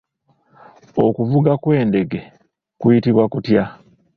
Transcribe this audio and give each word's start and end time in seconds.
Okuvuga 1.05 1.51
kw’endege 1.61 2.19
kuyitibwa 2.79 3.25
kutya? 3.33 3.63